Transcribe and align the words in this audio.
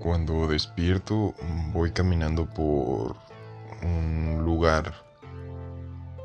Cuando 0.00 0.46
despierto 0.46 1.34
voy 1.74 1.92
caminando 1.92 2.46
por 2.48 3.16
un 3.82 4.42
lugar 4.42 4.94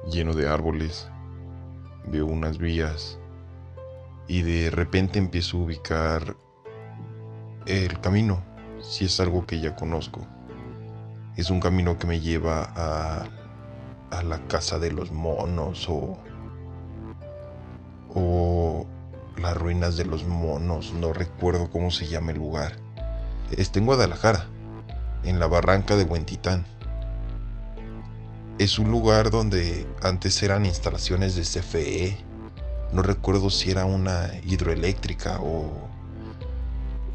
lleno 0.09 0.31
de 0.33 0.47
árboles, 0.47 1.09
veo 2.07 2.25
unas 2.25 2.57
vías 2.57 3.19
y 4.29 4.43
de 4.43 4.71
repente 4.71 5.19
empiezo 5.19 5.57
a 5.57 5.63
ubicar 5.63 6.37
el 7.65 7.99
camino, 7.99 8.41
si 8.79 9.05
es 9.05 9.19
algo 9.19 9.45
que 9.45 9.59
ya 9.59 9.75
conozco. 9.75 10.25
Es 11.35 11.49
un 11.49 11.59
camino 11.59 11.97
que 11.97 12.07
me 12.07 12.21
lleva 12.21 12.71
a, 12.77 13.25
a 14.09 14.23
la 14.23 14.39
casa 14.47 14.79
de 14.79 14.93
los 14.93 15.11
monos 15.11 15.89
o, 15.89 16.17
o 18.13 18.87
las 19.35 19.57
ruinas 19.57 19.97
de 19.97 20.05
los 20.05 20.25
monos, 20.25 20.93
no 20.93 21.11
recuerdo 21.11 21.69
cómo 21.69 21.91
se 21.91 22.07
llama 22.07 22.31
el 22.31 22.37
lugar. 22.37 22.84
Está 23.51 23.79
en 23.79 23.85
Guadalajara, 23.85 24.47
en 25.23 25.39
la 25.39 25.47
barranca 25.47 25.95
de 25.95 26.03
Huentitán. 26.03 26.65
Es 28.57 28.79
un 28.79 28.89
lugar 28.89 29.29
donde 29.29 29.85
antes 30.01 30.41
eran 30.41 30.65
instalaciones 30.65 31.35
de 31.35 31.43
CFE. 31.43 32.17
No 32.91 33.01
recuerdo 33.01 33.49
si 33.49 33.69
era 33.69 33.85
una 33.85 34.31
hidroeléctrica 34.43 35.39
o, 35.41 35.87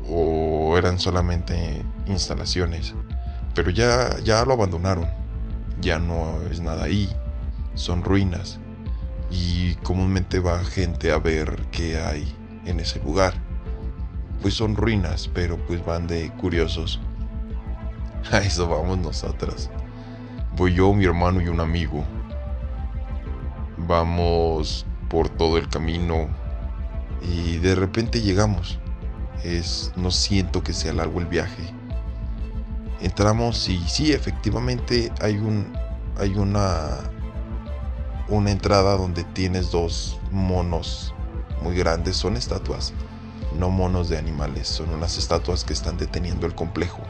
o 0.09 0.79
eran 0.79 0.99
solamente 0.99 1.83
instalaciones. 2.07 2.95
Pero 3.55 3.71
ya, 3.71 4.19
ya 4.21 4.45
lo 4.45 4.53
abandonaron. 4.53 5.09
Ya 5.81 5.99
no 5.99 6.41
es 6.51 6.61
nada 6.61 6.85
ahí. 6.85 7.11
Son 7.75 8.05
ruinas. 8.05 8.61
Y 9.31 9.75
comúnmente 9.77 10.39
va 10.39 10.65
gente 10.65 11.13
a 11.13 11.19
ver 11.19 11.67
qué 11.73 11.99
hay 11.99 12.33
en 12.67 12.81
ese 12.81 13.01
lugar. 13.01 13.50
Pues 14.43 14.55
son 14.55 14.77
ruinas, 14.77 15.29
pero 15.33 15.57
pues 15.67 15.85
van 15.85 16.07
de 16.07 16.31
curiosos. 16.33 17.01
A 18.33 18.39
eso 18.39 18.69
vamos 18.69 18.99
nosotros. 18.99 19.71
Voy 20.57 20.75
yo, 20.75 20.93
mi 20.95 21.05
hermano 21.05 21.41
y 21.41 21.49
un 21.49 21.61
amigo. 21.61 22.05
Vamos 23.77 24.87
por 25.09 25.29
todo 25.29 25.59
el 25.59 25.69
camino 25.69 26.29
y 27.23 27.59
de 27.59 27.75
repente 27.75 28.21
llegamos. 28.21 28.79
Es, 29.45 29.93
no 29.97 30.11
siento 30.11 30.63
que 30.63 30.73
sea 30.73 30.93
largo 30.93 31.21
el 31.21 31.27
viaje. 31.27 31.73
Entramos 33.01 33.69
y 33.69 33.79
sí, 33.89 34.13
efectivamente 34.13 35.11
hay 35.21 35.37
un, 35.37 35.73
hay 36.19 36.35
una, 36.35 36.99
una 38.29 38.51
entrada 38.51 38.97
donde 38.97 39.25
tienes 39.25 39.71
dos 39.71 40.19
monos 40.31 41.15
muy 41.63 41.75
grandes. 41.77 42.17
Son 42.17 42.37
estatuas, 42.37 42.93
no 43.59 43.71
monos 43.71 44.09
de 44.09 44.19
animales. 44.19 44.69
Son 44.69 44.91
unas 44.91 45.19
estatuas 45.19 45.65
que 45.65 45.73
están 45.73 45.99
deteniendo 45.99 46.47
el 46.47 46.55
complejo. 46.55 47.03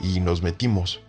Y 0.00 0.20
nos 0.20 0.42
metimos 0.42 1.00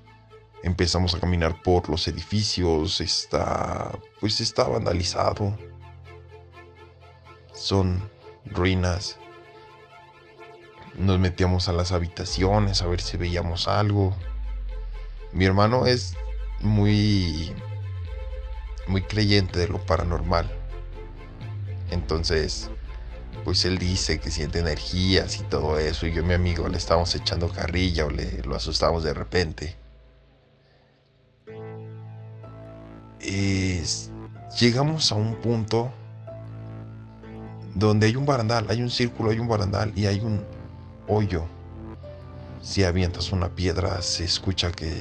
empezamos 0.63 1.15
a 1.15 1.19
caminar 1.19 1.61
por 1.61 1.89
los 1.89 2.07
edificios, 2.07 3.01
está 3.01 3.91
pues 4.19 4.41
está 4.41 4.67
vandalizado. 4.67 5.57
Son 7.53 8.01
ruinas. 8.45 9.17
Nos 10.97 11.19
metíamos 11.19 11.69
a 11.69 11.73
las 11.73 11.91
habitaciones 11.91 12.81
a 12.81 12.87
ver 12.87 13.01
si 13.01 13.17
veíamos 13.17 13.67
algo. 13.67 14.15
Mi 15.31 15.45
hermano 15.45 15.85
es 15.85 16.15
muy 16.59 17.53
muy 18.87 19.01
creyente 19.03 19.59
de 19.59 19.67
lo 19.67 19.79
paranormal. 19.85 20.51
Entonces, 21.91 22.69
pues 23.43 23.65
él 23.65 23.77
dice 23.77 24.19
que 24.19 24.31
siente 24.31 24.59
energías 24.59 25.39
y 25.39 25.43
todo 25.43 25.77
eso. 25.79 26.07
Y 26.07 26.13
yo 26.13 26.23
mi 26.23 26.33
amigo 26.33 26.67
le 26.67 26.77
estábamos 26.77 27.13
echando 27.15 27.49
carrilla 27.49 28.05
o 28.05 28.09
le 28.09 28.41
lo 28.43 28.55
asustamos 28.55 29.03
de 29.03 29.13
repente. 29.13 29.81
llegamos 34.59 35.11
a 35.11 35.15
un 35.15 35.35
punto 35.35 35.91
donde 37.73 38.07
hay 38.07 38.15
un 38.15 38.25
barandal, 38.25 38.65
hay 38.69 38.81
un 38.81 38.89
círculo, 38.89 39.31
hay 39.31 39.39
un 39.39 39.47
barandal 39.47 39.91
y 39.95 40.05
hay 40.05 40.19
un 40.19 40.43
hoyo. 41.07 41.45
Si 42.61 42.83
avientas 42.83 43.31
una 43.31 43.49
piedra 43.49 44.01
se 44.01 44.23
escucha 44.23 44.71
que 44.71 44.91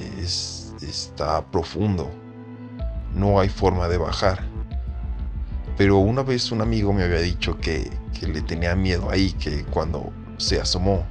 está 0.81 1.45
profundo. 1.51 2.09
No 3.13 3.39
hay 3.39 3.49
forma 3.49 3.87
de 3.87 3.97
bajar. 3.97 4.50
Pero 5.77 5.97
una 5.97 6.23
vez 6.23 6.51
un 6.51 6.61
amigo 6.61 6.93
me 6.93 7.03
había 7.03 7.19
dicho 7.19 7.57
que, 7.57 7.89
le 8.21 8.41
tenía 8.41 8.75
miedo 8.75 9.09
ahí, 9.09 9.31
que 9.33 9.63
cuando 9.65 10.13
se 10.37 10.61
asomó 10.61 11.03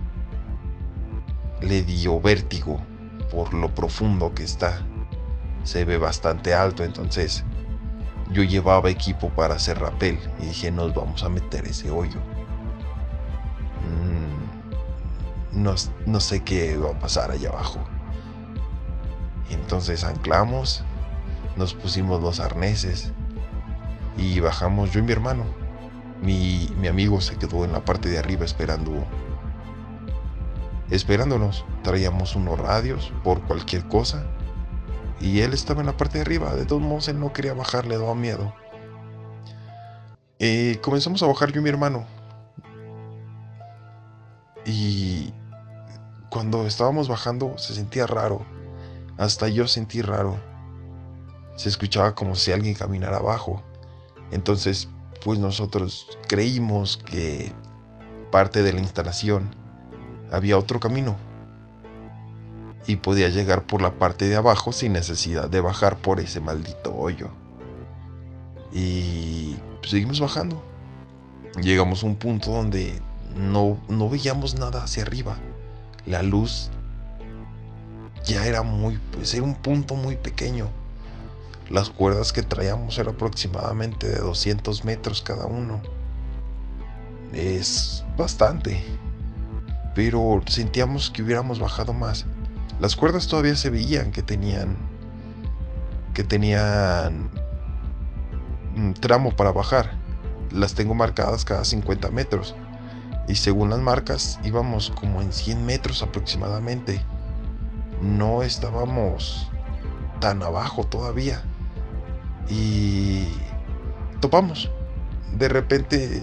le 1.60 1.82
dio 1.82 2.21
vértigo 2.21 2.81
por 3.32 3.53
lo 3.53 3.75
profundo 3.75 4.32
que 4.32 4.44
está 4.44 4.81
se 5.65 5.84
ve 5.84 5.98
bastante 5.98 6.54
alto, 6.54 6.84
entonces 6.84 7.44
yo 8.31 8.43
llevaba 8.43 8.91
equipo 8.91 9.28
para 9.31 9.56
hacer 9.56 9.78
rapel 9.78 10.19
y 10.41 10.47
dije 10.47 10.71
nos 10.71 10.94
vamos 10.94 11.22
a 11.25 11.28
meter 11.28 11.66
ese 11.66 11.91
hoyo. 11.91 12.19
Mm, 13.82 15.62
no, 15.62 15.75
no, 16.06 16.21
sé 16.21 16.42
qué 16.44 16.77
va 16.77 16.91
a 16.91 16.98
pasar 16.98 17.31
allá 17.31 17.48
abajo. 17.50 17.81
Entonces 19.50 20.04
anclamos, 20.04 20.84
nos 21.56 21.75
pusimos 21.75 22.22
los 22.22 22.38
arneses 22.41 23.12
y 24.16 24.41
bajamos 24.41 24.91
yo 24.93 25.00
y 25.00 25.03
mi 25.03 25.12
hermano. 25.12 25.44
Mi, 26.22 26.69
mi 26.78 26.88
amigo 26.88 27.21
se 27.21 27.37
quedó 27.37 27.65
en 27.65 27.72
la 27.72 27.84
parte 27.84 28.09
de 28.09 28.19
arriba 28.19 28.44
esperando 28.44 29.06
esperándonos. 30.91 31.65
Traíamos 31.82 32.37
unos 32.37 32.59
radios 32.59 33.12
por 33.22 33.41
cualquier 33.43 33.87
cosa 33.88 34.25
y 35.21 35.41
él 35.41 35.53
estaba 35.53 35.81
en 35.81 35.87
la 35.87 35.97
parte 35.97 36.19
de 36.19 36.22
arriba. 36.22 36.54
De 36.54 36.66
todos 36.66 36.82
modos, 36.82 37.09
él 37.09 37.19
no 37.19 37.32
quería 37.32 37.54
bajar, 37.54 37.87
le 37.87 37.98
daba 37.98 38.15
miedo. 38.15 38.53
Y 40.38 40.77
comenzamos 40.77 41.22
a 41.22 41.27
bajar 41.27 41.53
yo 41.53 41.60
y 41.60 41.65
mi 41.65 41.69
hermano. 41.69 42.06
Y 44.65 45.32
cuando 46.31 46.66
estábamos 46.66 47.09
bajando 47.09 47.59
se 47.59 47.75
sentía 47.75 48.06
raro. 48.06 48.44
Hasta 49.19 49.48
yo 49.48 49.69
sentí 49.69 50.00
raro. 50.00 50.38
Se 51.56 51.69
escuchaba 51.69 52.15
como 52.15 52.37
si 52.37 52.53
alguien 52.53 52.75
caminara 52.75 53.19
abajo. 53.19 53.62
Entonces, 54.31 54.89
pues 55.25 55.39
nosotros 55.39 56.07
creímos 56.29 56.97
que 56.97 57.53
parte 58.31 58.63
de 58.63 58.73
la 58.73 58.81
instalación 58.81 59.55
había 60.31 60.57
otro 60.59 60.81
camino 60.81 61.17
y 62.87 62.97
podía 62.97 63.29
llegar 63.29 63.67
por 63.67 63.83
la 63.83 63.93
parte 63.93 64.29
de 64.29 64.37
abajo 64.37 64.73
sin 64.73 64.93
necesidad 64.93 65.49
de 65.49 65.61
bajar 65.61 65.99
por 65.99 66.21
ese 66.21 66.41
maldito 66.41 66.95
hoyo. 66.95 67.29
Y 68.73 69.57
seguimos 69.83 70.21
bajando. 70.21 70.63
Llegamos 71.61 72.03
a 72.03 72.07
un 72.07 72.17
punto 72.17 72.53
donde 72.53 73.01
no, 73.37 73.79
no 73.89 74.09
veíamos 74.09 74.55
nada 74.55 74.85
hacia 74.85 75.03
arriba. 75.03 75.37
La 76.07 76.23
luz 76.23 76.71
ya 78.25 78.47
era 78.47 78.63
muy, 78.63 78.99
pues 79.13 79.35
era 79.35 79.43
un 79.43 79.55
punto 79.55 79.95
muy 79.95 80.17
pequeño. 80.17 80.69
Las 81.71 81.89
cuerdas 81.89 82.33
que 82.33 82.43
traíamos 82.43 82.99
eran 82.99 83.15
aproximadamente 83.15 84.09
de 84.09 84.19
200 84.19 84.85
metros 84.85 85.23
cada 85.23 85.47
uno. 85.47 85.81
Es 87.33 88.05
bastante. 88.19 88.85
Pero 89.95 90.43
sentíamos 90.49 91.11
que 91.11 91.23
hubiéramos 91.23 91.61
bajado 91.61 91.93
más. 91.93 92.27
Las 92.81 92.97
cuerdas 92.97 93.29
todavía 93.29 93.55
se 93.55 93.71
veían 93.71 94.11
que 94.11 94.23
tenían 94.23 94.77
que 96.13 96.25
tenían 96.25 97.31
un 98.77 98.95
tramo 98.95 99.31
para 99.37 99.53
bajar. 99.53 99.93
Las 100.51 100.75
tengo 100.75 100.97
marcadas 100.97 101.45
cada 101.45 101.65
50 101.65 102.11
metros. 102.11 102.57
Y 103.29 103.37
según 103.37 103.71
las 103.71 103.79
marcas 103.79 104.41
íbamos 104.43 104.91
como 104.91 105.23
en 105.23 105.33
100 105.33 105.65
metros 105.65 106.03
aproximadamente. 106.03 107.01
No 108.03 108.43
estábamos 108.43 109.49
tan 110.19 110.43
abajo 110.43 110.83
todavía. 110.83 111.45
Y 112.51 113.29
topamos. 114.21 114.71
De 115.39 115.49
repente 115.49 116.23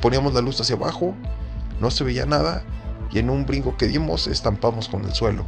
poníamos 0.00 0.32
la 0.34 0.40
luz 0.40 0.60
hacia 0.60 0.76
abajo. 0.76 1.14
No 1.80 1.90
se 1.90 2.04
veía 2.04 2.24
nada 2.24 2.64
y 3.10 3.18
en 3.18 3.30
un 3.30 3.46
brinco 3.46 3.76
que 3.76 3.86
dimos 3.86 4.26
estampamos 4.26 4.88
con 4.88 5.04
el 5.04 5.12
suelo. 5.12 5.44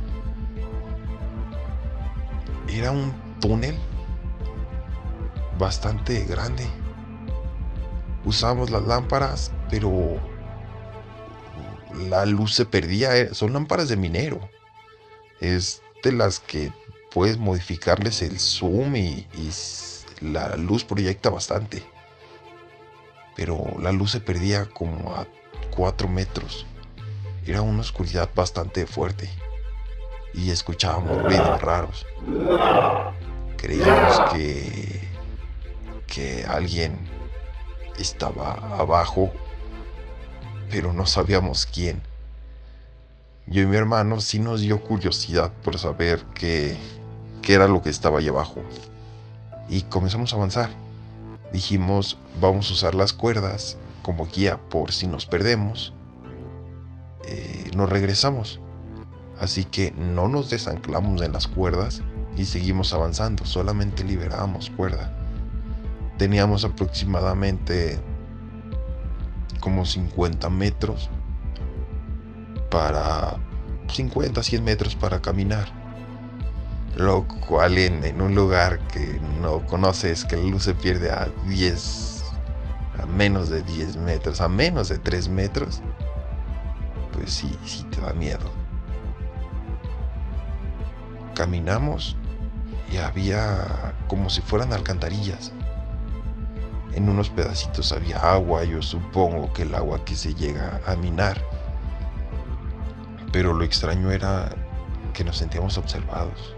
Era 2.68 2.90
un 2.90 3.12
túnel 3.40 3.76
bastante 5.58 6.24
grande. 6.24 6.66
Usamos 8.24 8.70
las 8.70 8.82
lámparas, 8.84 9.52
pero 9.70 10.16
la 12.08 12.26
luz 12.26 12.54
se 12.54 12.66
perdía. 12.66 13.16
Eh, 13.16 13.34
son 13.34 13.52
lámparas 13.52 13.88
de 13.88 13.96
minero. 13.96 14.40
Es 15.40 15.82
de 16.02 16.12
las 16.12 16.40
que 16.40 16.72
puedes 17.18 17.36
modificarles 17.36 18.22
el 18.22 18.38
zoom 18.38 18.94
y, 18.94 19.26
la 20.20 20.54
luz 20.54 20.84
proyecta 20.84 21.30
bastante. 21.30 21.82
Pero 23.34 23.74
la 23.80 23.90
luz 23.90 24.12
se 24.12 24.20
perdía 24.20 24.66
como 24.66 25.16
a 25.16 25.26
4 25.74 26.06
metros 26.06 26.64
era 27.44 27.60
una 27.60 27.80
oscuridad 27.80 28.30
bastante 28.36 28.86
fuerte 28.86 29.28
y 30.32 30.50
escuchábamos 30.50 31.24
ruidos 31.24 31.60
raros. 31.60 32.06
Creíamos 33.56 34.20
que, 34.32 35.08
que 36.06 36.44
alguien 36.46 36.96
estaba 37.98 38.52
abajo, 38.78 39.32
pero 40.70 40.92
no 40.92 41.04
sabíamos 41.04 41.66
quién. 41.66 42.00
Yo 43.48 43.62
y 43.62 43.66
mi 43.66 43.76
hermano 43.76 44.20
sí 44.20 44.38
nos 44.38 44.60
dio 44.60 44.80
curiosidad 44.80 45.52
por 45.64 45.80
saber 45.80 46.22
qué, 46.34 46.76
qué 47.48 47.54
era 47.54 47.66
lo 47.66 47.80
que 47.80 47.88
estaba 47.88 48.18
ahí 48.18 48.28
abajo. 48.28 48.60
Y 49.70 49.80
comenzamos 49.80 50.34
a 50.34 50.36
avanzar. 50.36 50.68
Dijimos, 51.50 52.18
vamos 52.42 52.68
a 52.68 52.74
usar 52.74 52.94
las 52.94 53.14
cuerdas 53.14 53.78
como 54.02 54.26
guía 54.26 54.60
por 54.68 54.92
si 54.92 55.06
nos 55.06 55.24
perdemos. 55.24 55.94
Eh, 57.24 57.70
nos 57.74 57.88
regresamos. 57.88 58.60
Así 59.40 59.64
que 59.64 59.92
no 59.92 60.28
nos 60.28 60.50
desanclamos 60.50 61.22
en 61.22 61.32
las 61.32 61.48
cuerdas 61.48 62.02
y 62.36 62.44
seguimos 62.44 62.92
avanzando, 62.92 63.46
solamente 63.46 64.04
liberábamos 64.04 64.68
cuerda. 64.68 65.10
Teníamos 66.18 66.66
aproximadamente 66.66 67.98
como 69.60 69.86
50 69.86 70.50
metros 70.50 71.08
para 72.70 73.38
50, 73.90 74.42
100 74.42 74.62
metros 74.62 74.94
para 74.94 75.22
caminar. 75.22 75.77
Lo 76.98 77.28
cual 77.28 77.78
en, 77.78 78.20
un 78.20 78.34
lugar 78.34 78.80
que 78.88 79.20
no 79.40 79.64
conoces, 79.66 80.24
que 80.24 80.36
la 80.36 80.42
luz 80.42 80.64
se 80.64 80.74
pierde 80.74 81.12
a 81.12 81.28
10, 81.46 82.24
a 83.00 83.06
menos 83.06 83.48
de 83.48 83.62
10 83.62 83.98
metros, 83.98 84.40
a 84.40 84.48
menos 84.48 84.88
de 84.88 84.98
3 84.98 85.28
metros, 85.28 85.80
pues 87.12 87.32
sí, 87.32 87.56
sí 87.64 87.84
te 87.84 88.00
da 88.00 88.12
miedo. 88.14 88.50
Caminamos 91.36 92.16
y 92.90 92.96
había 92.96 93.94
como 94.08 94.28
si 94.28 94.40
fueran 94.40 94.72
alcantarillas. 94.72 95.52
En 96.94 97.08
unos 97.08 97.30
pedacitos 97.30 97.92
había 97.92 98.18
agua, 98.18 98.64
yo 98.64 98.82
supongo 98.82 99.52
que 99.52 99.62
el 99.62 99.76
agua 99.76 100.04
que 100.04 100.16
se 100.16 100.34
llega 100.34 100.80
a 100.84 100.96
minar. 100.96 101.40
Pero 103.30 103.54
lo 103.54 103.62
extraño 103.62 104.10
era 104.10 104.50
que 105.12 105.22
nos 105.22 105.36
sentíamos 105.36 105.78
observados. 105.78 106.57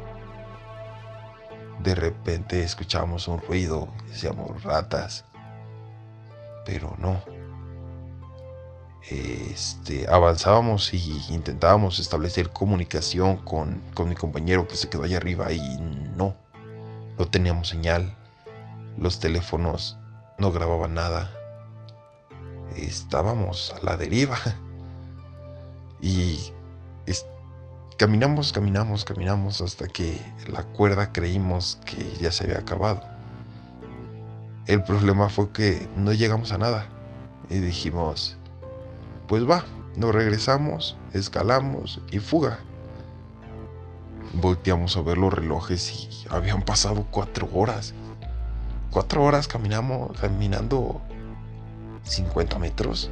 De 1.83 1.95
repente 1.95 2.63
escuchábamos 2.63 3.27
un 3.27 3.41
ruido, 3.41 3.89
decíamos 4.07 4.63
ratas, 4.63 5.25
pero 6.67 6.95
no. 6.99 7.23
Este, 9.09 10.07
avanzábamos 10.09 10.93
y 10.93 11.25
intentábamos 11.31 11.99
establecer 11.99 12.51
comunicación 12.51 13.39
con, 13.39 13.83
con 13.95 14.11
mi 14.11 14.15
compañero 14.15 14.69
que 14.69 14.77
se 14.77 14.91
quedó 14.91 15.05
allá 15.05 15.17
arriba 15.17 15.51
y 15.53 15.79
no, 15.79 16.37
no 17.19 17.27
teníamos 17.29 17.69
señal. 17.69 18.15
Los 18.99 19.19
teléfonos 19.19 19.97
no 20.39 20.53
grababan 20.53 20.95
nada. 20.95 21.31
Estábamos 22.77 23.75
a 23.75 23.85
la 23.85 23.97
deriva. 23.97 24.39
Y 26.03 26.55
caminamos, 28.01 28.51
caminamos, 28.55 29.05
caminamos 29.05 29.61
hasta 29.61 29.87
que 29.87 30.19
la 30.51 30.63
cuerda 30.63 31.13
creímos 31.13 31.79
que 31.85 32.03
ya 32.19 32.33
se 32.33 32.45
había 32.45 32.57
acabado. 32.57 33.03
El 34.65 34.83
problema 34.83 35.29
fue 35.29 35.51
que 35.51 35.87
no 35.99 36.15
llegamos 36.15 36.51
a 36.51 36.57
nada. 36.57 36.87
Y 37.51 37.59
dijimos, 37.59 38.39
pues 39.29 39.47
va, 39.47 39.67
nos 39.97 40.15
regresamos, 40.15 40.97
escalamos 41.13 42.01
y 42.11 42.21
fuga. 42.21 42.61
Volteamos 44.33 44.97
a 44.97 45.03
ver 45.03 45.19
los 45.19 45.35
relojes 45.35 45.93
y 45.93 46.27
habían 46.31 46.63
pasado 46.63 47.07
cuatro 47.11 47.51
horas. 47.53 47.93
Cuatro 48.91 49.23
horas 49.25 49.47
caminamos, 49.47 50.19
caminando 50.19 51.03
50 52.05 52.59
metros. 52.59 53.11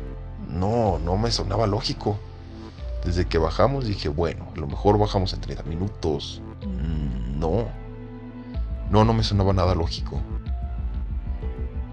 No, 0.49 0.99
no 0.99 1.19
me 1.19 1.31
sonaba 1.31 1.67
lógico. 1.67 2.19
Desde 3.05 3.27
que 3.27 3.39
bajamos 3.39 3.87
dije, 3.87 4.09
bueno, 4.09 4.49
a 4.55 4.59
lo 4.59 4.67
mejor 4.67 4.99
bajamos 4.99 5.33
en 5.33 5.41
30 5.41 5.63
minutos. 5.65 6.43
Mm, 6.67 7.39
no. 7.39 7.69
No, 8.91 9.05
no 9.05 9.13
me 9.13 9.23
sonaba 9.23 9.53
nada 9.53 9.75
lógico. 9.75 10.21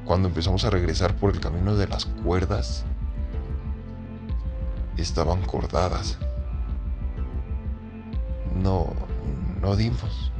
Cuando 0.06 0.28
empezamos 0.28 0.66
a 0.66 0.70
regresar 0.70 1.16
por 1.16 1.34
el 1.34 1.40
camino 1.40 1.76
de 1.76 1.88
las 1.88 2.06
cuerdas, 2.06 2.86
estaban 4.98 5.42
cordadas. 5.44 6.18
No, 8.56 8.88
no 9.62 9.76
dimos. 9.76 10.32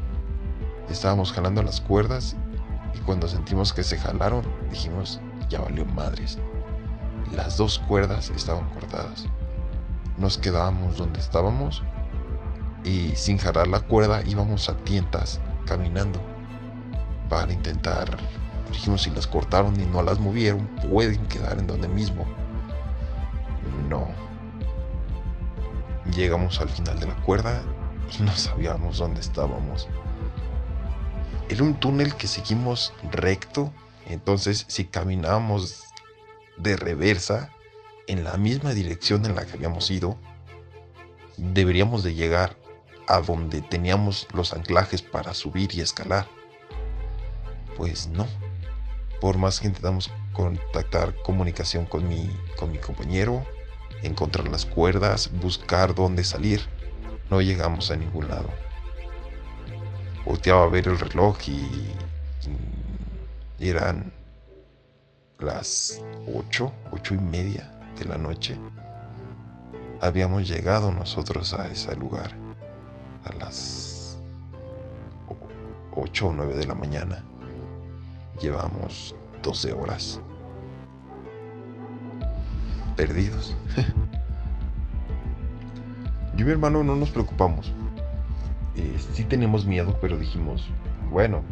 Estábamos 0.90 1.32
jalando 1.32 1.62
las 1.62 1.82
cuerdas 1.82 2.36
y 2.94 3.00
cuando 3.00 3.28
sentimos 3.28 3.74
que 3.74 3.84
se 3.84 3.98
jalaron, 3.98 4.44
dijimos, 4.70 5.20
ya 5.50 5.60
valió 5.60 5.86
madres. 5.86 6.38
Las 7.36 7.58
dos 7.58 7.80
cuerdas 7.80 8.30
estaban 8.30 8.70
cortadas 8.70 9.26
nos 10.18 10.38
quedábamos 10.38 10.98
donde 10.98 11.20
estábamos 11.20 11.84
y 12.84 13.16
sin 13.16 13.38
jalar 13.38 13.68
la 13.68 13.82
cuerda 13.82 14.22
íbamos 14.26 14.70
a 14.70 14.78
tientas 14.78 15.40
caminando 15.66 16.22
para 17.30 17.52
intentar 17.52 18.18
dijimos 18.72 19.04
si 19.04 19.10
las 19.12 19.28
cortaron 19.28 19.80
y 19.80 19.86
no 19.86 20.04
las 20.04 20.20
movieron 20.20 20.68
pueden 20.90 21.26
quedar 21.28 21.60
en 21.60 21.68
donde 21.68 21.88
mismo. 21.88 22.26
No. 23.90 24.08
Llegamos 26.14 26.60
al 26.60 26.70
final 26.70 27.00
de 27.00 27.08
la 27.08 27.16
cuerda 27.16 27.62
y 28.18 28.24
no 28.24 28.32
sabíamos 28.36 28.98
dónde 28.98 29.22
estábamos. 29.22 29.88
Era 31.50 31.64
un 31.64 31.76
túnel 31.76 32.16
que 32.16 32.28
seguimos 32.28 32.94
recto 33.12 33.72
entonces 34.08 34.66
si 34.68 34.86
caminábamos 34.86 35.84
de 36.58 36.76
reversa 36.76 37.50
en 38.08 38.24
la 38.24 38.38
misma 38.38 38.74
dirección 38.74 39.26
en 39.26 39.36
la 39.36 39.46
que 39.46 39.54
habíamos 39.54 39.90
ido, 39.90 40.18
deberíamos 41.38 42.04
de 42.04 42.14
llegar 42.14 42.56
a 43.08 43.22
donde 43.22 43.62
teníamos 43.62 44.28
los 44.34 44.54
anclajes 44.54 45.02
para 45.02 45.34
subir 45.34 45.74
y 45.76 45.82
escalar. 45.82 46.28
Pues 47.78 48.08
no. 48.08 48.28
Por 49.22 49.38
más 49.38 49.60
que 49.60 49.68
intentamos 49.68 50.12
contactar 50.34 51.16
comunicación 51.24 51.86
con 51.86 52.08
mi, 52.08 52.30
con 52.58 52.72
mi 52.72 52.78
compañero, 52.78 53.46
encontrar 54.04 54.48
las 54.50 54.66
cuerdas, 54.66 55.32
buscar 55.42 55.96
dónde 55.96 56.24
salir, 56.24 56.62
no 57.30 57.42
llegamos 57.42 57.92
a 57.92 57.96
ningún 57.96 58.28
lado. 58.28 58.50
Volteaba 60.26 60.64
a 60.64 60.70
ver 60.70 60.88
el 60.88 61.00
reloj 61.00 61.38
y, 61.48 61.94
y 63.60 63.70
eran 63.70 64.12
las 65.40 66.02
ocho, 66.28 66.74
ocho 66.92 67.14
y 67.14 67.18
media 67.18 67.75
de 67.98 68.06
la 68.06 68.18
noche, 68.18 68.58
habíamos 70.02 70.48
llegado 70.48 70.92
nosotros 70.92 71.54
a 71.54 71.68
ese 71.68 71.96
lugar 71.96 72.32
a 73.26 73.34
las 73.34 74.18
8 75.96 76.28
o 76.28 76.34
9 76.34 76.56
de 76.56 76.66
la 76.68 76.76
mañana. 76.76 77.24
Llevamos 78.42 79.16
12 79.42 79.74
horas 79.74 80.20
perdidos. 82.96 83.56
Yo 86.36 86.42
y 86.42 86.44
mi 86.44 86.52
hermano 86.52 86.84
no 86.84 86.96
nos 86.96 87.10
preocupamos. 87.12 87.72
Eh, 88.76 88.98
sí 89.14 89.24
tenemos 89.24 89.66
miedo, 89.66 89.98
pero 90.02 90.18
dijimos, 90.18 90.68
bueno, 91.10 91.44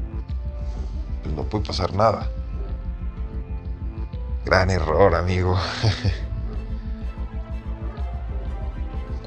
pues 1.21 1.33
no 1.33 1.43
puede 1.43 1.65
pasar 1.65 1.93
nada. 1.93 2.29
Gran 4.45 4.69
error, 4.69 5.15
amigo. 5.15 5.57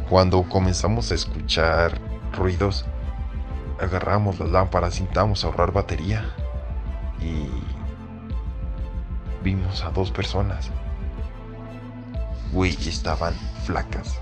Cuando 0.08 0.44
comenzamos 0.44 1.10
a 1.10 1.16
escuchar 1.16 2.00
ruidos, 2.32 2.84
agarramos 3.80 4.38
las 4.38 4.48
lámparas, 4.50 5.00
intentamos 5.00 5.44
ahorrar 5.44 5.72
batería 5.72 6.24
y 7.20 7.48
vimos 9.42 9.82
a 9.82 9.90
dos 9.90 10.12
personas. 10.12 10.70
Güey, 12.52 12.78
estaban 12.88 13.34
flacas. 13.64 14.20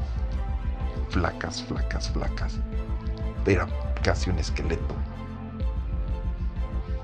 Flacas, 1.11 1.62
flacas, 1.62 2.09
flacas. 2.09 2.59
Era 3.45 3.67
casi 4.03 4.31
un 4.31 4.38
esqueleto. 4.38 4.95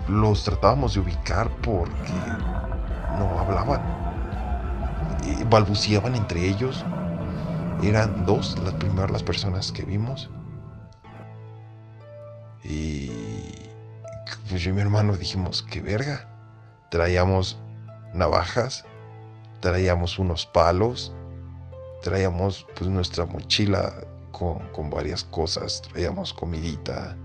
Los 0.08 0.42
tratábamos 0.42 0.94
de 0.94 1.00
ubicar 1.00 1.50
porque 1.56 2.14
no 3.18 3.38
hablaban. 3.40 3.82
balbuceaban 5.50 6.14
entre 6.14 6.48
ellos 6.48 6.82
eran 7.82 8.26
dos 8.26 8.58
las 8.64 8.74
primeras 8.74 9.10
las 9.10 9.22
personas 9.22 9.72
que 9.72 9.82
vimos. 9.82 10.30
Y 12.62 13.10
pues 14.48 14.62
yo 14.62 14.70
y 14.70 14.72
mi 14.74 14.80
hermano 14.80 15.16
dijimos, 15.16 15.62
qué 15.62 15.80
verga. 15.80 16.28
Traíamos 16.90 17.58
navajas, 18.12 18.84
traíamos 19.60 20.18
unos 20.18 20.46
palos 20.46 21.12
traíamos 22.00 22.66
pues 22.76 22.90
nuestra 22.90 23.26
mochila 23.26 23.92
con, 24.32 24.90
varias 24.90 25.24
cosas, 25.24 25.82
traíamos 25.82 26.32
comidita 26.32 27.16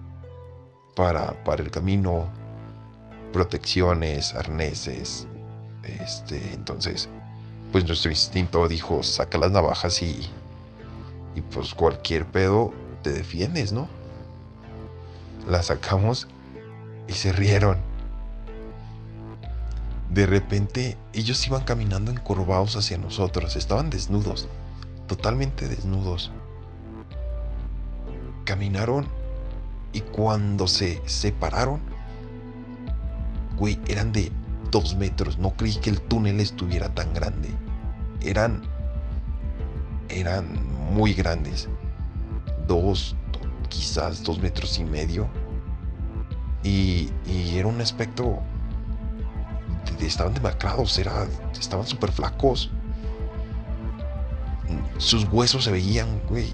para, 0.95 1.31
para 1.43 1.63
el 1.63 1.71
camino, 1.71 2.27
protecciones, 3.31 4.33
arneses, 4.33 5.27
este, 5.83 6.53
entonces 6.53 7.09
pues 7.71 7.85
nuestro 7.85 8.11
instinto 8.11 8.67
dijo, 8.67 9.01
saca 9.01 9.37
las 9.37 9.51
navajas 9.51 10.01
y, 10.01 10.29
y 11.35 11.41
pues 11.41 11.73
cualquier 11.73 12.25
pedo 12.25 12.73
te 13.03 13.11
defiendes, 13.11 13.71
¿no? 13.71 13.87
La 15.47 15.61
sacamos 15.61 16.27
y 17.07 17.13
se 17.13 17.31
rieron. 17.31 17.77
De 20.09 20.25
repente 20.25 20.97
ellos 21.13 21.45
iban 21.45 21.63
caminando 21.63 22.09
encorvados 22.09 22.75
hacia 22.77 22.97
nosotros, 22.97 23.55
estaban 23.55 23.89
desnudos, 23.89 24.47
totalmente 25.07 25.67
desnudos. 25.67 26.31
Caminaron 28.45 29.07
y 29.91 30.01
cuando 30.01 30.67
se 30.67 31.01
separaron, 31.05 31.81
güey, 33.57 33.79
eran 33.87 34.11
de 34.11 34.31
dos 34.71 34.95
metros. 34.95 35.37
No 35.37 35.51
creí 35.51 35.75
que 35.75 35.89
el 35.89 36.01
túnel 36.01 36.39
estuviera 36.39 36.89
tan 36.93 37.13
grande. 37.13 37.49
Eran, 38.21 38.61
eran 40.09 40.74
muy 40.95 41.13
grandes. 41.13 41.67
Dos, 42.67 43.15
quizás 43.69 44.23
dos 44.23 44.39
metros 44.39 44.79
y 44.79 44.85
medio. 44.85 45.27
Y, 46.63 47.11
era 47.53 47.67
un 47.67 47.79
aspecto. 47.81 48.39
estaban 49.99 50.33
demacrados, 50.33 50.97
era, 50.97 51.27
estaban 51.59 51.85
súper 51.85 52.11
flacos. 52.11 52.71
Sus 54.97 55.25
huesos 55.31 55.65
se 55.65 55.71
veían, 55.71 56.21
güey. 56.29 56.53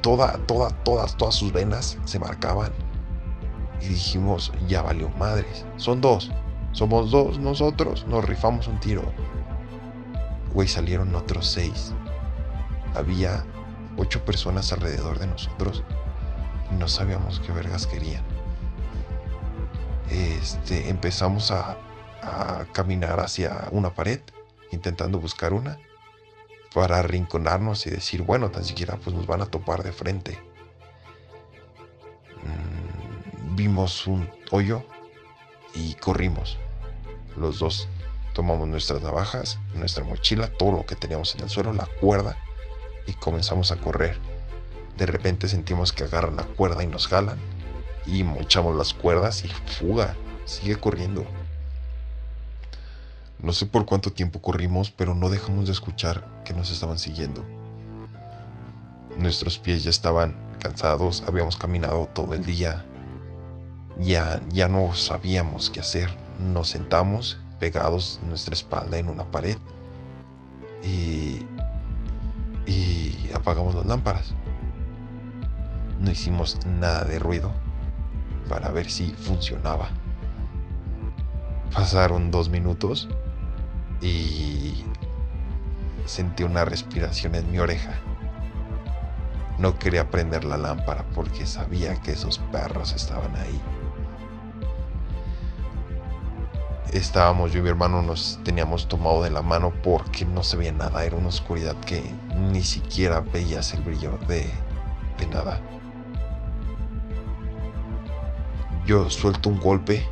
Toda, 0.00 0.38
toda, 0.46 0.70
todas, 0.84 1.16
todas 1.16 1.34
sus 1.34 1.52
venas 1.52 1.98
se 2.04 2.18
marcaban. 2.18 2.72
Y 3.82 3.88
dijimos, 3.88 4.52
ya 4.68 4.80
valió 4.80 5.10
madres. 5.18 5.66
Son 5.76 6.00
dos. 6.00 6.30
Somos 6.72 7.10
dos 7.10 7.38
nosotros. 7.38 8.06
Nos 8.06 8.24
rifamos 8.24 8.68
un 8.68 8.78
tiro. 8.78 9.02
Güey, 10.54 10.68
salieron 10.68 11.14
otros 11.14 11.46
seis. 11.46 11.92
Había 12.96 13.44
ocho 13.96 14.24
personas 14.24 14.72
alrededor 14.72 15.18
de 15.18 15.26
nosotros. 15.26 15.84
Y 16.70 16.74
no 16.74 16.88
sabíamos 16.88 17.40
qué 17.40 17.52
vergas 17.52 17.86
querían 17.86 18.24
este, 20.10 20.88
empezamos 20.88 21.50
a, 21.50 21.78
caminar 22.72 23.20
hacia 23.20 23.68
una 23.70 23.94
pared, 23.94 24.18
intentando 24.72 25.20
buscar 25.20 25.52
una, 25.52 25.78
para 26.74 26.98
arrinconarnos 26.98 27.86
y 27.86 27.90
decir, 27.90 28.22
bueno, 28.22 28.50
tan 28.50 28.64
siquiera 28.64 28.96
pues 28.96 29.14
nos 29.14 29.28
van 29.28 29.42
a 29.42 29.46
topar 29.46 29.84
de 29.84 29.92
frente. 29.92 30.36
Mm, 32.42 33.54
vimos 33.54 34.08
un 34.08 34.28
hoyo 34.50 34.84
y 35.72 35.94
corrimos. 35.94 36.58
Los 37.36 37.60
dos 37.60 37.88
tomamos 38.32 38.66
nuestras 38.66 39.02
navajas, 39.02 39.60
nuestra 39.74 40.02
mochila, 40.02 40.48
todo 40.48 40.72
lo 40.72 40.86
que 40.86 40.96
teníamos 40.96 41.32
en 41.36 41.42
el 41.42 41.48
suelo, 41.48 41.72
la 41.72 41.86
cuerda, 42.00 42.36
y 43.06 43.12
comenzamos 43.14 43.72
a 43.72 43.76
correr. 43.76 44.18
De 44.96 45.06
repente 45.06 45.48
sentimos 45.48 45.92
que 45.92 46.04
agarran 46.04 46.36
la 46.36 46.44
cuerda 46.44 46.82
y 46.82 46.86
nos 46.86 47.08
jalan 47.08 47.38
y 48.06 48.22
mochamos 48.22 48.76
las 48.76 48.94
cuerdas 48.94 49.44
y 49.44 49.48
fuga, 49.48 50.14
sigue 50.44 50.76
corriendo. 50.76 51.26
No 53.38 53.52
sé 53.52 53.66
por 53.66 53.84
cuánto 53.84 54.12
tiempo 54.12 54.40
corrimos, 54.40 54.90
pero 54.90 55.14
no 55.14 55.28
dejamos 55.28 55.66
de 55.66 55.72
escuchar 55.72 56.26
que 56.44 56.54
nos 56.54 56.70
estaban 56.70 56.98
siguiendo. 56.98 57.44
Nuestros 59.18 59.58
pies 59.58 59.84
ya 59.84 59.90
estaban 59.90 60.36
cansados, 60.58 61.22
habíamos 61.26 61.56
caminado 61.56 62.08
todo 62.14 62.34
el 62.34 62.44
día. 62.44 62.84
Ya, 64.00 64.40
ya 64.50 64.68
no 64.68 64.94
sabíamos 64.94 65.70
qué 65.70 65.80
hacer. 65.80 66.10
Nos 66.38 66.68
sentamos 66.68 67.38
pegados 67.58 68.20
nuestra 68.26 68.54
espalda 68.54 68.98
en 68.98 69.08
una 69.08 69.24
pared 69.30 69.56
y, 70.82 71.35
apagamos 73.46 73.76
las 73.76 73.86
lámparas. 73.86 74.34
No 76.00 76.10
hicimos 76.10 76.58
nada 76.66 77.04
de 77.04 77.20
ruido 77.20 77.52
para 78.48 78.70
ver 78.70 78.90
si 78.90 79.12
funcionaba. 79.12 79.90
Pasaron 81.72 82.32
dos 82.32 82.48
minutos 82.48 83.08
y 84.00 84.84
sentí 86.06 86.42
una 86.42 86.64
respiración 86.64 87.36
en 87.36 87.48
mi 87.52 87.60
oreja. 87.60 87.92
No 89.58 89.78
quería 89.78 90.10
prender 90.10 90.44
la 90.44 90.56
lámpara 90.56 91.04
porque 91.14 91.46
sabía 91.46 91.94
que 92.02 92.12
esos 92.12 92.38
perros 92.50 92.94
estaban 92.94 93.36
ahí. 93.36 93.60
Estábamos 96.92 97.52
yo 97.52 97.58
y 97.58 97.62
mi 97.62 97.68
hermano 97.68 98.00
nos 98.00 98.38
teníamos 98.44 98.88
tomado 98.88 99.22
de 99.22 99.30
la 99.30 99.42
mano 99.42 99.72
porque 99.82 100.24
no 100.24 100.42
se 100.42 100.56
veía 100.56 100.72
nada, 100.72 101.04
era 101.04 101.16
una 101.16 101.28
oscuridad 101.28 101.74
que 101.80 102.02
ni 102.36 102.62
siquiera 102.62 103.20
veías 103.20 103.74
el 103.74 103.82
brillo 103.82 104.18
de, 104.28 104.48
de 105.18 105.26
nada. 105.26 105.60
Yo 108.86 109.10
suelto 109.10 109.48
un 109.48 109.58
golpe 109.58 110.06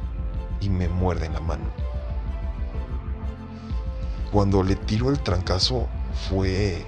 y 0.60 0.68
me 0.68 0.88
muerde 0.88 1.26
en 1.26 1.34
la 1.34 1.40
mano. 1.40 1.64
Cuando 4.32 4.64
le 4.64 4.74
tiro 4.74 5.10
el 5.10 5.20
trancazo 5.20 5.86
fue, 6.28 6.84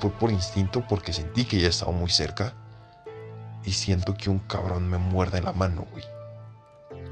fue 0.00 0.10
por 0.10 0.32
instinto 0.32 0.84
porque 0.88 1.12
sentí 1.12 1.44
que 1.44 1.60
ya 1.60 1.68
estaba 1.68 1.92
muy 1.92 2.10
cerca 2.10 2.54
y 3.64 3.72
siento 3.72 4.14
que 4.14 4.30
un 4.30 4.40
cabrón 4.40 4.88
me 4.88 4.98
muerde 4.98 5.38
en 5.38 5.44
la 5.44 5.52
mano, 5.52 5.86
güey. 5.92 6.17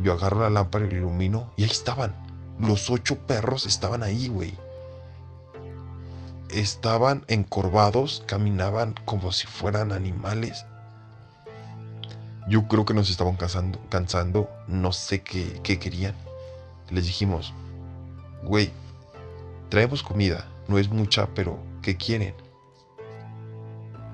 Yo 0.02 0.12
agarro 0.12 0.40
la 0.40 0.50
lámpara 0.50 0.86
y 0.86 0.90
la 0.90 0.96
ilumino 0.96 1.50
y 1.56 1.64
ahí 1.64 1.70
estaban. 1.70 2.14
Los 2.58 2.90
ocho 2.90 3.18
perros 3.18 3.66
estaban 3.66 4.02
ahí, 4.02 4.28
güey. 4.28 4.54
Estaban 6.50 7.24
encorvados, 7.28 8.22
caminaban 8.26 8.94
como 9.04 9.32
si 9.32 9.46
fueran 9.46 9.92
animales 9.92 10.64
yo 12.48 12.68
creo 12.68 12.84
que 12.84 12.94
nos 12.94 13.10
estaban 13.10 13.36
cansando, 13.36 13.80
cansando 13.88 14.48
no 14.68 14.92
sé 14.92 15.22
qué, 15.22 15.60
qué 15.62 15.78
querían. 15.78 16.14
Les 16.90 17.04
dijimos, 17.04 17.52
güey, 18.44 18.70
traemos 19.68 20.02
comida, 20.02 20.46
no 20.68 20.78
es 20.78 20.88
mucha, 20.88 21.26
pero 21.34 21.58
¿qué 21.82 21.96
quieren? 21.96 22.34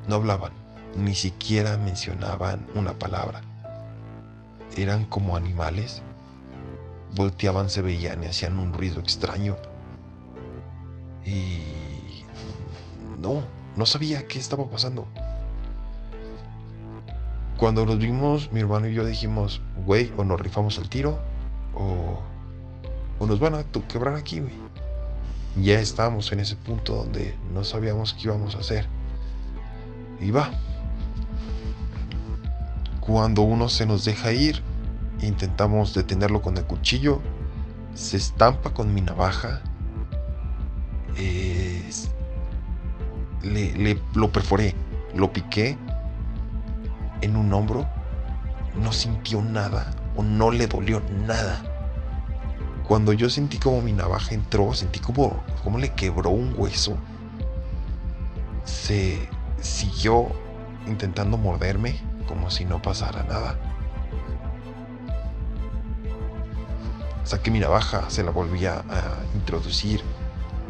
No 0.09 0.17
hablaban, 0.17 0.53
ni 0.97 1.15
siquiera 1.15 1.77
mencionaban 1.77 2.67
una 2.75 2.99
palabra. 2.99 3.43
Eran 4.77 5.05
como 5.05 5.37
animales. 5.37 6.03
Volteaban, 7.15 7.69
se 7.69 7.83
veían 7.83 8.23
y 8.23 8.27
hacían 8.27 8.59
un 8.59 8.73
ruido 8.73 9.01
extraño. 9.01 9.57
Y... 11.25 12.25
No, 13.21 13.43
no 13.77 13.87
sabía 13.87 14.27
qué 14.27 14.39
estaba 14.39 14.69
pasando. 14.69 15.07
Cuando 17.57 17.87
nos 17.87 17.99
vimos, 17.99 18.51
mi 18.51 18.61
hermano 18.61 18.89
y 18.89 18.95
yo 18.95 19.05
dijimos, 19.05 19.61
güey, 19.87 20.13
o 20.17 20.25
nos 20.25 20.41
rifamos 20.41 20.79
el 20.79 20.89
tiro, 20.89 21.21
o, 21.75 22.21
o 23.21 23.27
nos 23.27 23.39
van 23.39 23.55
a 23.55 23.65
quebrar 23.89 24.17
aquí, 24.17 24.41
güey. 24.41 24.55
Ya 25.61 25.79
estábamos 25.79 26.33
en 26.33 26.41
ese 26.41 26.57
punto 26.57 26.97
donde 26.97 27.37
no 27.53 27.63
sabíamos 27.63 28.15
qué 28.15 28.23
íbamos 28.25 28.57
a 28.57 28.59
hacer. 28.59 28.87
Y 30.21 30.31
va. 30.31 30.51
Cuando 33.05 33.43
uno 33.43 33.69
se 33.69 33.85
nos 33.85 34.05
deja 34.05 34.31
ir, 34.31 34.63
intentamos 35.21 35.93
detenerlo 35.93 36.41
con 36.41 36.57
el 36.57 36.63
cuchillo, 36.63 37.21
se 37.95 38.17
estampa 38.17 38.71
con 38.71 38.95
mi 38.95 39.01
navaja, 39.01 39.61
le, 43.43 44.01
lo 44.15 44.31
perforé, 44.31 44.77
lo 45.17 45.33
piqué 45.33 45.77
en 47.23 47.35
un 47.35 47.53
hombro, 47.53 47.89
no 48.81 48.93
sintió 48.93 49.43
nada 49.43 49.91
o 50.15 50.23
no 50.23 50.53
le 50.53 50.69
dolió 50.69 51.03
nada. 51.27 51.61
Cuando 52.87 53.13
yo 53.13 53.29
sentí 53.29 53.59
como 53.59 53.83
mi 53.83 53.93
navaja 53.93 54.33
entró, 54.33 54.75
sentí 54.75 55.01
como, 55.01 55.43
como 55.65 55.79
le 55.79 55.93
quebró 55.93 56.31
un 56.31 56.55
hueso. 56.57 56.97
Se 58.65 59.29
siguió 59.61 60.29
intentando 60.87 61.37
morderme 61.37 62.12
como 62.33 62.51
si 62.51 62.65
no 62.65 62.81
pasara 62.81 63.25
nada. 63.25 63.59
Saqué 67.25 67.51
mi 67.51 67.59
navaja, 67.59 68.09
se 68.09 68.25
la 68.25 68.31
volvía 68.31 68.83
a 68.89 69.35
introducir. 69.35 70.03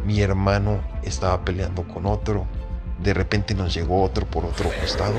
Mi 0.05 0.21
hermano 0.21 0.81
estaba 1.05 1.45
peleando 1.45 1.87
con 1.87 2.07
otro. 2.07 2.47
De 2.99 3.15
repente 3.15 3.55
nos 3.55 3.73
llegó 3.73 4.03
otro 4.03 4.27
por 4.27 4.45
otro 4.45 4.71
costado 4.81 5.15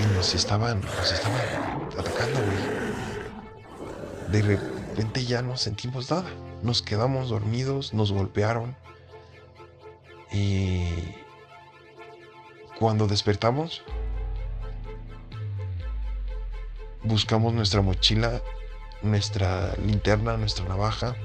y 0.00 0.14
nos 0.14 0.36
estaban, 0.36 0.82
nos 0.82 1.12
estaban 1.12 1.40
atacando, 1.98 2.38
güey. 2.38 2.78
De 4.30 4.42
repente 4.42 5.24
ya 5.24 5.42
no 5.42 5.56
sentimos 5.56 6.12
nada. 6.12 6.30
Nos 6.62 6.80
quedamos 6.80 7.28
dormidos, 7.28 7.92
nos 7.92 8.12
golpearon. 8.12 8.76
Y, 10.32 11.16
Cuando 12.78 13.08
despertamos, 13.08 13.82
buscamos 17.08 17.54
nuestra 17.54 17.80
mochila, 17.80 18.42
nuestra 19.02 19.74
linterna, 19.84 20.36
nuestra 20.36 20.66
navaja. 20.66 21.16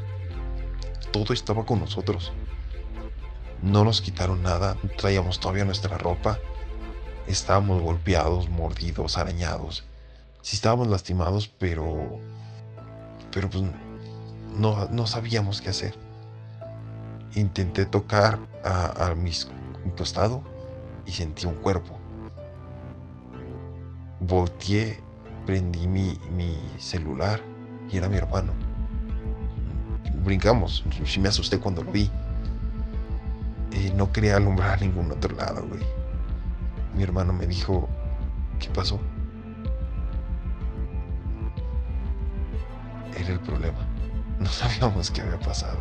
Todo 1.11 1.33
estaba 1.33 1.65
con 1.65 1.79
nosotros. 1.79 2.31
No 3.61 3.83
nos 3.83 4.01
quitaron 4.01 4.41
nada, 4.41 4.77
traíamos 4.97 5.39
todavía 5.39 5.65
nuestra 5.65 5.97
ropa. 5.97 6.39
Estábamos 7.27 7.81
golpeados, 7.81 8.49
mordidos, 8.49 9.17
arañados. 9.17 9.83
Sí 10.41 10.55
estábamos 10.55 10.87
lastimados, 10.87 11.47
pero... 11.47 12.19
Pero 13.31 13.49
pues 13.49 13.63
no, 14.57 14.87
no 14.89 15.07
sabíamos 15.07 15.61
qué 15.61 15.69
hacer. 15.69 15.95
Intenté 17.35 17.85
tocar 17.85 18.39
a, 18.63 19.13
mi, 19.15 19.31
costado 19.97 20.43
y 21.05 21.11
sentí 21.11 21.45
un 21.45 21.55
cuerpo. 21.55 21.97
Volteé, 24.19 25.01
prendí 25.45 25.87
mi, 25.87 26.17
mi 26.35 26.57
celular 26.77 27.41
y 27.91 27.97
era 27.97 28.09
mi 28.09 28.17
hermano. 28.17 28.53
Brincamos, 30.23 30.83
sí 31.05 31.19
me 31.19 31.29
asusté 31.29 31.59
cuando 31.59 31.83
lo 31.83 31.91
vi. 31.91 32.09
No 33.95 34.11
quería 34.11 34.37
alumbrar 34.37 34.71
a 34.71 34.77
ningún 34.77 35.11
otro 35.11 35.35
lado, 35.35 35.65
güey. 35.67 35.81
Mi 36.95 37.03
hermano 37.03 37.33
me 37.33 37.45
dijo, 37.45 37.89
¿qué 38.59 38.69
pasó? 38.69 38.99
Era 43.17 43.33
el 43.33 43.39
problema. 43.39 43.79
No 44.39 44.47
sabíamos 44.49 45.11
qué 45.11 45.21
había 45.21 45.39
pasado. 45.39 45.77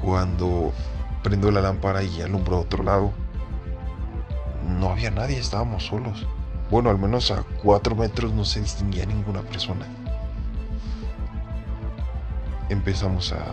Cuando 0.00 0.72
prendo 1.22 1.50
la 1.50 1.60
lámpara 1.60 2.02
y 2.02 2.20
alumbro 2.20 2.56
a 2.56 2.60
otro 2.60 2.82
lado, 2.82 3.12
no 4.78 4.90
había 4.90 5.10
nadie, 5.10 5.38
estábamos 5.38 5.86
solos. 5.86 6.26
Bueno, 6.70 6.90
al 6.90 6.98
menos 6.98 7.30
a 7.30 7.44
cuatro 7.62 7.94
metros 7.94 8.32
no 8.32 8.44
se 8.44 8.60
distinguía 8.60 9.06
ninguna 9.06 9.42
persona. 9.42 9.86
Empezamos 12.68 13.32
a, 13.32 13.44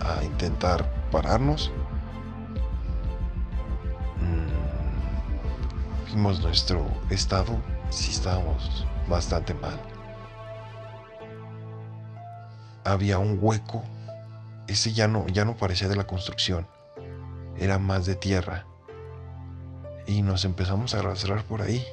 a 0.00 0.24
intentar 0.24 0.84
pararnos. 1.10 1.70
Mm, 4.20 6.14
vimos 6.14 6.40
nuestro 6.40 6.84
estado, 7.10 7.56
si 7.90 8.10
estábamos 8.10 8.84
bastante 9.08 9.54
mal. 9.54 9.80
Había 12.84 13.18
un 13.18 13.38
hueco. 13.40 13.82
Ese 14.66 14.92
ya 14.92 15.06
no, 15.06 15.26
ya 15.28 15.44
no 15.44 15.56
parecía 15.56 15.88
de 15.88 15.96
la 15.96 16.06
construcción. 16.06 16.66
Era 17.56 17.78
más 17.78 18.04
de 18.04 18.16
tierra. 18.16 18.66
Y 20.06 20.22
nos 20.22 20.44
empezamos 20.44 20.94
a 20.94 21.00
arrastrar 21.00 21.44
por 21.44 21.62
ahí. 21.62 21.84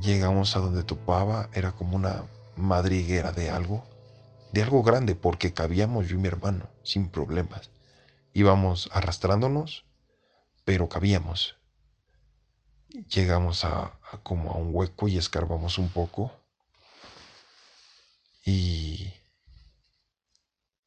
Llegamos 0.00 0.56
a 0.56 0.60
donde 0.60 0.82
topaba, 0.82 1.48
era 1.54 1.72
como 1.72 1.96
una 1.96 2.24
madriguera 2.56 3.32
de 3.32 3.50
algo, 3.50 3.84
de 4.52 4.62
algo 4.62 4.82
grande, 4.82 5.14
porque 5.14 5.54
cabíamos 5.54 6.08
yo 6.08 6.16
y 6.16 6.18
mi 6.18 6.28
hermano, 6.28 6.68
sin 6.82 7.08
problemas. 7.08 7.70
Íbamos 8.34 8.90
arrastrándonos, 8.92 9.84
pero 10.64 10.88
cabíamos 10.88 11.56
llegamos 13.10 13.64
a, 13.64 13.98
como 14.22 14.52
a 14.52 14.56
un 14.56 14.74
hueco 14.74 15.08
y 15.08 15.18
escarbamos 15.18 15.78
un 15.78 15.88
poco. 15.88 16.32
Y, 18.44 19.12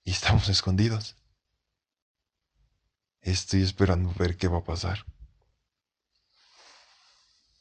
y 0.04 0.12
estamos 0.12 0.50
escondidos. 0.50 1.16
Estoy 3.22 3.64
esperando 3.64 4.14
ver 4.18 4.38
qué 4.38 4.48
va 4.48 4.60
a 4.60 4.64
pasar. 4.64 5.05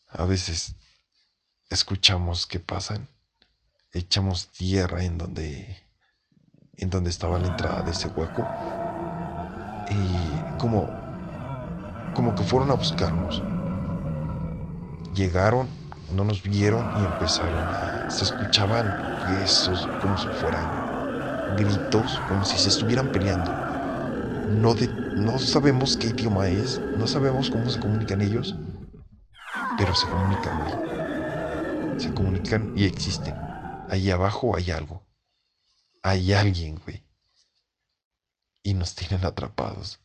A 0.08 0.24
veces 0.24 0.76
escuchamos 1.70 2.46
que 2.46 2.60
pasan, 2.60 3.08
echamos 3.92 4.48
tierra 4.52 5.04
en 5.04 5.18
donde 5.18 5.76
en 6.76 6.90
donde 6.90 7.10
estaba 7.10 7.38
la 7.38 7.48
entrada 7.48 7.82
de 7.82 7.90
ese 7.90 8.08
hueco 8.08 8.54
y 9.86 10.44
como 10.56 10.86
como 12.12 12.34
que 12.34 12.44
fueron 12.44 12.70
a 12.70 12.74
buscarnos 12.74 13.48
llegaron, 15.14 15.68
no 16.08 16.24
nos 16.24 16.42
vieron 16.42 16.90
y 16.94 17.04
empezaron 17.04 17.70
a... 17.72 18.10
Se 18.10 18.24
escuchaban 18.24 18.98
esos 19.24 19.86
como 19.98 20.16
si 20.16 20.30
fueran 20.30 20.88
gritos, 21.46 22.20
como 22.26 22.44
si 22.44 22.58
se 22.58 22.68
estuvieran 22.68 23.08
peleando. 23.10 23.67
No, 24.48 24.74
de, 24.74 24.96
no 25.14 25.38
sabemos 25.38 25.96
qué 25.96 26.08
idioma 26.08 26.48
es, 26.48 26.82
no 26.94 27.06
sabemos 27.06 27.50
cómo 27.50 27.70
se 27.70 27.78
comunican 27.78 28.20
ellos, 28.20 28.60
pero 29.76 29.94
se 29.94 30.08
comunican, 30.08 30.58
Se 31.96 32.12
comunican 32.14 32.70
y 32.74 32.86
existen. 32.86 33.42
Ahí 33.86 34.10
abajo 34.10 34.56
hay 34.56 34.70
algo. 34.70 35.06
Hay 36.02 36.32
alguien, 36.32 36.80
güey. 36.84 37.04
Y 38.62 38.74
nos 38.74 38.94
tienen 38.94 39.24
atrapados. 39.26 40.00